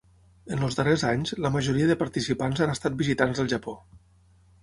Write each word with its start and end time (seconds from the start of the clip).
En 0.53 0.61
els 0.67 0.77
darrers 0.79 1.03
anys, 1.09 1.33
la 1.45 1.51
majoria 1.57 1.91
de 1.91 1.97
participants 2.01 2.63
han 2.65 2.73
estat 2.77 2.97
visitants 3.05 3.43
del 3.43 3.53
Japó. 3.57 3.77